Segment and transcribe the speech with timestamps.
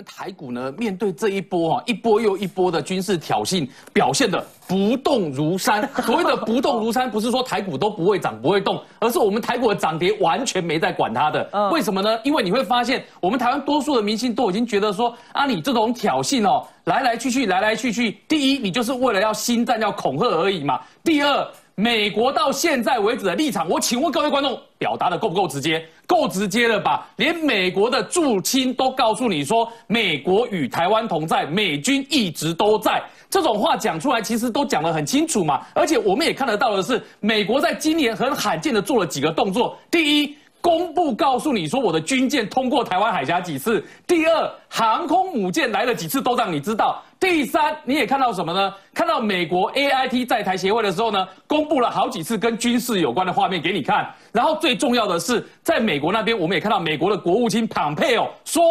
[0.00, 5.86] 们台股呢，面对这一波啊，一波又一波的军事挑衅，表现的不动如山。
[6.02, 11.46] 所谓的不动如山，不是说台股都不会涨不会动，而是我们台股的涨跌完全没在管它的。
[11.70, 12.18] 为什么呢？
[12.24, 20.80] 因为你会发现，我们台湾多数的明星都已经觉得说，啊，你这种挑衅哦，来来去去，来来去去，第一，你就是为了要新战要恐吓而已嘛。
[21.04, 21.46] 第二。
[21.76, 25.82] 美国到现在为止的立场，我请问各位观众，表达的够不够直接？
[26.10, 27.06] 够直接了吧？
[27.18, 33.00] 连美国的驻青都告诉你说，美国与台湾同在，美军一直都在。
[33.30, 35.64] 这种话讲出来，其实都讲得很清楚嘛。
[35.72, 39.78] 而且我们也看得到的是，美国在今年很罕见的做了几个动作。
[39.88, 40.34] 第一。
[40.62, 43.82] 公布告诉你说我的军舰通过台湾海峡几次？
[44.06, 47.02] 第二，航空母舰来了几次都让你知道。
[47.20, 48.74] 第三，你也看到什么呢？
[48.94, 54.10] 看到美国 A I T 在台协会的时候呢，公布了好几次跟军事有关的画面给你看。
[54.32, 58.62] 然后最重要的是，在美国那边，我们也看到美国的国务卿庞佩哦说，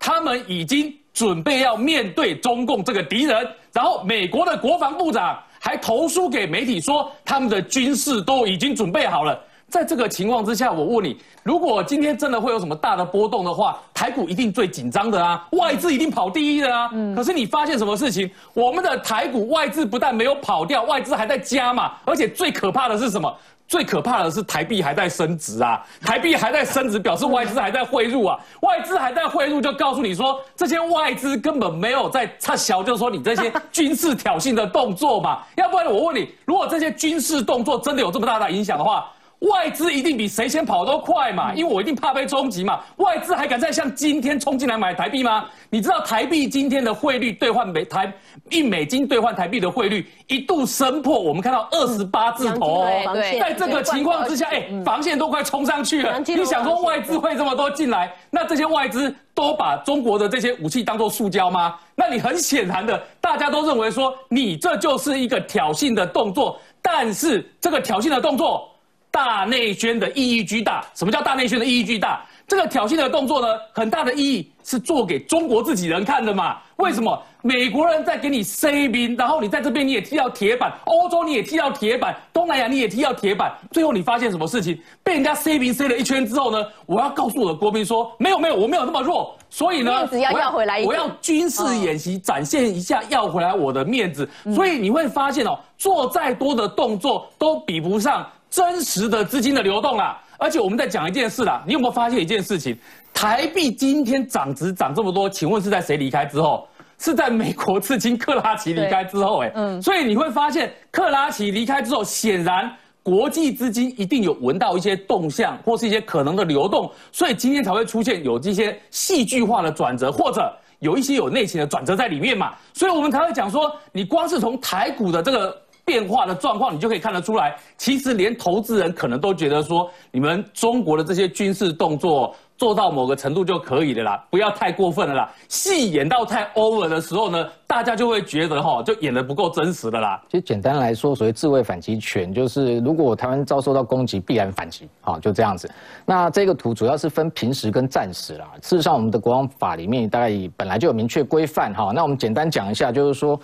[0.00, 3.48] 他们已经准备要面对中共这个敌人。
[3.72, 9.40] 然后美国的国防部长还投书给媒体说，他们的军事都已经准备好了。
[9.72, 16.90] 在这个情况之下，我问你，如果今天真的会有什么大的波动的话，台股一定最紧张的啊，外资一定跑第一的啊。
[16.92, 17.14] 嗯。
[17.14, 18.30] 可是你发现什么事情？
[18.52, 21.92] 我们的台股外资不但没有跑掉，外资还在加嘛。
[22.04, 23.34] 而且最可怕的是什么？
[23.66, 25.82] 最可怕的是台币还在升值啊！
[26.02, 28.38] 台币还在升值，表示外资还在汇入啊。
[28.60, 35.38] 外资还在汇入，就告诉你说，这些外资根本没有在插小，就是说你这些军事挑衅的动作嘛。
[35.56, 39.10] 要不然我问你，如果这些军事动作真的有这么大的影响的话？
[39.50, 42.80] 外资一定比谁先跑都快嘛，因为我一定怕被冲击嘛。
[42.98, 45.46] 外资还敢再像今天冲进来买台币吗？
[45.68, 48.12] 你知道台币今天的汇率兑换美台
[48.50, 52.84] 一美金兑换台币的汇率一度升破，我们看到二十八字头。
[53.12, 56.20] 对，在这个情况之下，哎，防线都快冲上去了。
[56.20, 58.12] 你想说外资会这么多进来？
[58.30, 61.74] 那这些外资都把中国的这些武器当做塑胶吗？
[61.96, 66.60] 那你很显然的，大家都认为说你这就是一个挑衅的动作。
[66.80, 68.68] 但是这个挑衅的动作。
[69.12, 70.84] 大内宣的意义巨大。
[70.94, 72.24] 什么叫大内宣的意义巨大？
[72.48, 76.58] 这个挑衅的动作呢，很大的意义是做给中国自己人看的嘛？
[76.76, 77.22] 为什么？
[77.42, 84.78] 美国人在给你塞兵，然后你在这边你也踢到铁板，欧洲你也踢到铁板，东南亚你也踢到铁板，最后你发现什么事情？
[85.02, 86.64] 被人家塞兵塞了一圈之后呢？
[86.86, 94.28] 我要告诉我的国民说，没有没有，我没有那么弱，所以呢，要要回来，我要军事演习展现一下，要回来我的面子。
[94.54, 98.26] 所以你会发现哦，做再多的动作都比不上。
[98.52, 102.76] 真实的资金的流动啊，而且我们在讲一件事啦，你有没有发现一件事情？
[103.10, 106.68] 台币今天涨值涨这么多，请问是在谁离开之后？
[106.98, 112.70] 是在美国资金克拉奇离开之后，哎，嗯，所以你会发现克拉奇离开之后，显然
[113.02, 125.56] 国际资金一定有闻到一些动向，或是一些可能的流动，所以今天才会出现有这些戏剧化的转折，或者有一些有内情的转折在里面嘛，所以我们才会讲说，你光是从台股的这个。
[125.92, 127.54] 变化的状况，你就可以看得出来。
[127.76, 135.30] 其实连投资人可能都觉得说，你们中国的这些军事动作做到某个程度就可以了啦，不要太过分了啦。
[135.48, 140.18] 戏演到太 over 的时候呢，大家就会觉得哈，就演得不够真实的啦。
[140.30, 145.70] 其实简单来说，所谓自卫反击权，就是如果台湾遭受到攻击，必然反击，好，就这样子。
[146.06, 148.46] 那这个图主要是分平时跟战时啦。
[148.62, 151.92] 事实上，我们的国防法里面大概本来就有明确规范哈。
[151.94, 153.38] 那我们简单讲一下，就是说。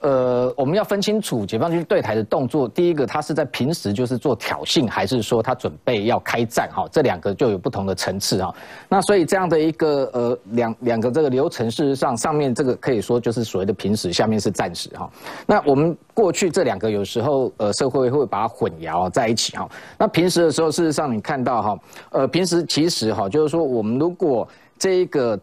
[0.00, 2.68] 呃，我们要分清楚解放军对台的动作。
[2.68, 6.70] 第一个，他是在平时就是做挑衅，还是说他准备要开战？
[6.72, 8.54] 哈，这两个就有不同的层次哈。
[8.88, 15.10] 那所以这样的一个呃两两个这个流程，事实上上面这个可以说就是所谓的平时，下面是战时哈。
[15.46, 19.68] 那我们过去这两个有时候呃社会会把它混淆在一起哈。
[19.98, 21.78] 那平时的时候，事实上你看到哈，
[22.10, 24.46] 呃平时其实哈就是说我们如果
[24.78, 25.38] 这一个。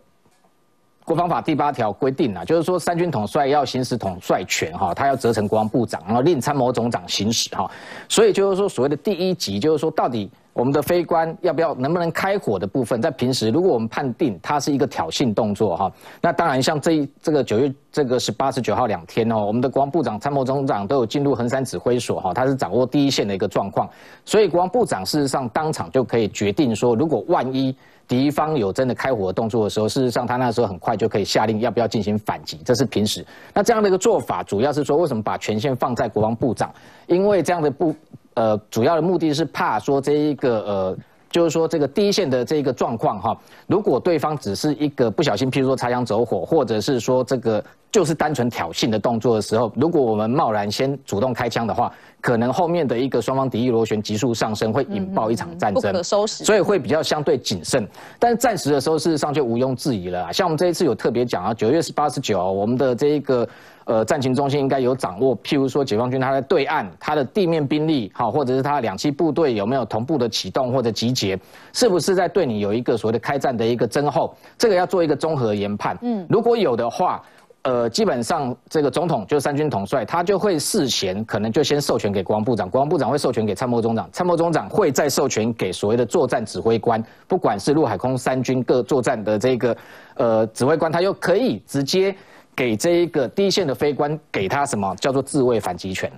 [1.05, 7.69] 国防法第八条规定啊，就是说三军统帅要行使统帅权哈，他要责成国防部长，然后令参谋总长行使哈。
[8.09, 15.91] 所以就是说所谓的第一级，就是说到底我们的飞官要不要能不能开火的部分，在平时如果我们判定它是一个挑衅动作哈，
[16.21, 23.89] 那当然像这一这个九月这个十八十九号两天哦，我们的国防部长、参谋总长都有进入横山指挥所哈，他是掌握第一线的一个状况，
[24.23, 27.75] 所以国防部长事实上当场就可以决定说，如果万一。
[28.07, 33.25] 敌方有真的开火动作的时候，事实上他那时候很快就可以下令要不要进行反击，这是平时。
[33.51, 36.71] 那这样的一个做法，主要是说为什么把权限放在国防部长？
[37.07, 37.95] 因为这样的不
[38.35, 40.97] 呃，主要的目的是怕说这一个呃，
[41.29, 43.37] 就是说这个第一线的这个状况哈，
[43.67, 51.91] 如果对方只是一个不小心，譬如说擦枪走火，或者是说这个就是单纯挑衅的动作的时候，如果我们贸然先主动开枪的话。
[52.25, 56.43] 可能后面的一个双方敌意螺旋急速上升，会引爆一场战争，不可收拾。
[56.43, 57.87] 所以会比较相对谨慎。
[58.17, 60.33] 但是暂时的时候，事实上就毋庸置疑了。
[60.33, 63.47] 像我们这一次有特别讲啊，九月十八、十九，我们的这一个
[63.83, 65.37] 呃战情中心应该有掌握。
[65.43, 71.39] 譬如说，解放军他在对岸，他的地面兵力好，或者是他两栖部队有没有同步的启动或者集结，
[71.73, 74.35] 是不是在对你有一个所谓的开战的一个征候？
[74.57, 75.95] 这个要做一个综合研判。
[76.01, 77.21] 嗯，如果有的话。
[77.65, 89.75] 呃，基本上这个总统就是三军统帅，他就会事前可能就先授权给国防部长，国防部长会授权给参谋总长，参谋总长会再授权给所谓的作战指挥官，不管是陆海空三军各作战的这个
[90.13, 92.15] 呃指挥官，他又可以直接
[92.55, 96.11] 给这一个第一线的飞官给他什么叫做自卫反击权，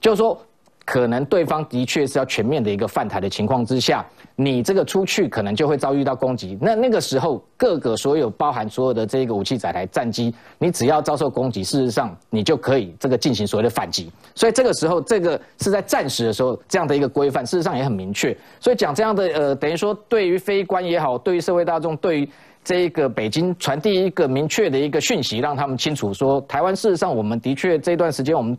[0.00, 0.40] 就是说。
[0.84, 4.04] 可能对方的确是要全面的一个犯台的情况之下，
[4.36, 6.58] 你这个出去可能就会遭遇到攻击。
[6.60, 14.12] 那那个时候，各个所有包含所有的这个武器载台战机，你只要遭受攻击，事实上你就可以这个进行所谓的反击。
[14.34, 18.36] 所以这个时候，这个是在战时的时候这样的一个规范，事实上也很明确。
[18.60, 22.28] 所以讲这样的呃，等于说对于非官也好，对于社会大众，对于
[22.62, 28.54] 这一个北京传递一个明确的一个讯息，让他们清楚说，台湾事实上我们的确这段时间我们。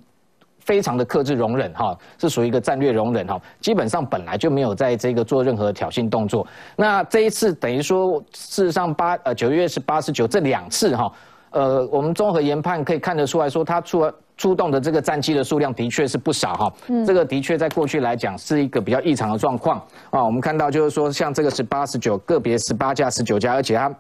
[0.65, 6.45] 非常的克制容忍哈，是属于一个战略容忍哈，基本上本来就没有在这个做任何挑衅动作。
[6.75, 11.12] 那这一次等于说，事实上八呃九月是八十九这两次哈，
[11.51, 16.73] 呃，我们综合研判可以看得出来说，他出出动的这个战机的数量的确是不少哈，
[17.06, 19.77] 这个的确在过去来讲是一个比较异常的状况
[20.09, 20.21] 啊。
[20.23, 23.95] 我们看到就是说，像这个是八十九个别十八架十九架，而且它比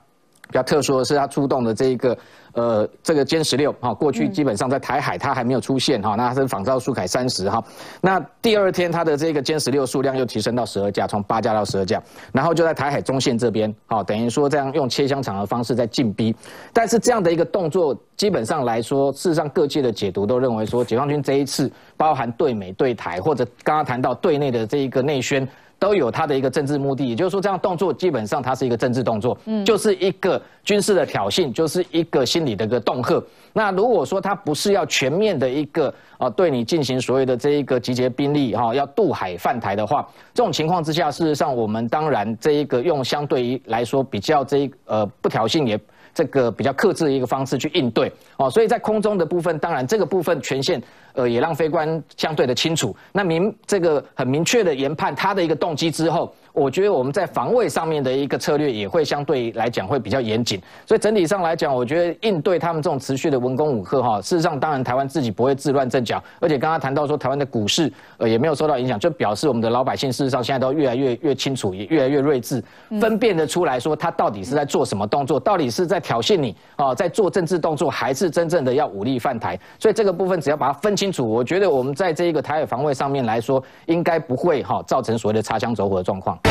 [0.55, 2.17] 较特殊的是它出动的这一个。
[2.55, 7.61] 呃，这个歼十六哈，过去基本上在台海它还没有出现哈，那它是仿造苏凯三十哈，
[7.99, 16.33] 那第二天它的这个歼十六数量又提升到十二架，从八架到十二架，然后就在台海中线这边，哈，等于说这样用切香肠的方式在进逼，
[16.71, 25.45] 但是这样的一个动作，基本上来说，事实上各界的解读都认为说，解放军这一次包含对美对台，或者刚刚谈到对内的这一个内宣。
[25.77, 33.21] 都有他的一个政治目的，也就是说，这样动作基本上它是一个政治动作，嗯，就是一个军事的挑衅，就是一个心理的一个恫吓。
[33.53, 45.79] 那如果说他不是要全面的一个啊，对你进行所谓的这一个集结兵力哈，要渡海犯台的话，这种情况之下，事实上我们当然这一个用相对于来说比较这一呃不挑衅也。
[46.13, 50.81] 这个比较克制的一个方式去应对哦，所以在空中的部分，当然这个部分权限，
[51.11, 52.95] 呃，也让飞官相对的清楚。
[53.11, 56.33] 那明这个很明确的研判他的一个动机之后。
[56.55, 72.63] 我觉得我们在防卫上面的一个策略也会相对来讲会比较严谨，所以整体上来讲，我觉得应对他们这种持续的文攻武赫哈，事实上当然台湾自己不会自乱阵脚，而且刚刚谈到说台湾的股市呃也没有受到影响，就表示我们的老百姓事实上现在都越来越越清楚，也越来越睿智，
[73.01, 79.59] 分辨得出来说他到底是在做什么动作，到底是在挑衅你啊，在做政治动作，还是真正的要武力犯台？
[79.77, 86.39] 所以这个部分只要把它分清楚，我觉得我们在这一个台海防卫上面来说，应该不会哈造成所谓的擦枪走火的状况。